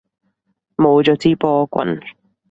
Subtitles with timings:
[0.77, 1.99] 冇咗支波棍